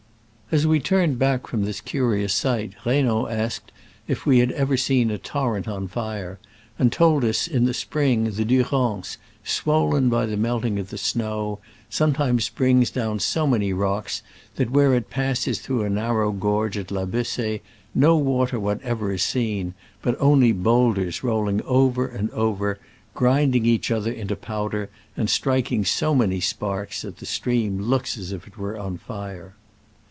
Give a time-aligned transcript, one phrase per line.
[0.53, 2.71] As we turned back from this curious sight.
[2.71, 3.37] Digitized by Google SCRAMBLES AMONGST THE ALPS IN i86o '69.
[3.37, 3.71] 33 Reynaud asked
[4.19, 6.39] if we had ever seen a torrent on fire,
[6.77, 10.97] and told us that in the spring the Durance, swollen by the melting of the
[10.97, 11.59] snow,
[11.89, 14.21] sometimes brings down so many rocks
[14.57, 17.61] that where it passes through a narrow gorge at La Bess6e
[17.95, 22.77] no water whatever is seen, but only boulders rolling over and over,
[23.15, 28.17] grind ing each other into powder, and striking so many sparks that the stream looks
[28.17, 29.55] as if it were on fire.